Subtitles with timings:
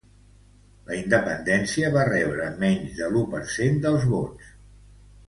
[0.85, 4.49] La independència va rebre menys de l'u per cent dels vots.